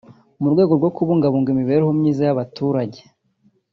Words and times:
mu 0.41 0.47
rwego 0.53 0.73
rwo 0.79 0.89
kubungabunga 0.95 1.49
imibereho 1.53 1.91
myiza 1.99 2.21
y’abaturage 2.27 3.01